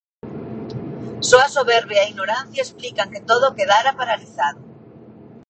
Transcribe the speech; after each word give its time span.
Só 1.29 1.37
a 1.43 1.53
soberbia 1.57 1.99
e 2.01 2.03
a 2.03 2.09
ignorancia 2.11 2.65
explican 2.65 3.11
que 3.13 3.25
todo 3.29 3.55
quedara 3.57 3.97
paralizado. 3.99 4.61